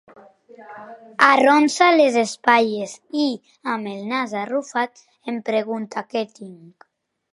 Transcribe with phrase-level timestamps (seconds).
[1.25, 3.27] Arronsa les espatlles i,
[3.75, 6.89] amb el nas arrufat, em pregunta què tinc.